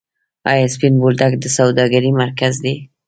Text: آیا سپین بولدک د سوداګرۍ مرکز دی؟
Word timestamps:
آیا 0.51 0.65
سپین 0.73 0.93
بولدک 1.01 1.33
د 1.39 1.45
سوداګرۍ 1.57 2.11
مرکز 2.21 2.53
دی؟ 2.63 2.75